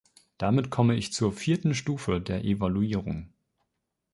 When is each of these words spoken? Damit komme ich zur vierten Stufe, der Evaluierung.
Damit 0.39 0.71
komme 0.71 0.95
ich 0.95 1.13
zur 1.13 1.31
vierten 1.31 1.75
Stufe, 1.75 2.19
der 2.21 2.43
Evaluierung. 2.43 3.29